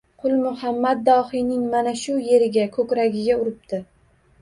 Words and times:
Qulmuhammad 0.21 1.03
dohiyning 1.09 1.69
mana 1.75 1.95
shu 2.07 2.17
yeriga— 2.31 2.69
ko‘kragiga 2.81 3.41
uripti. 3.47 3.87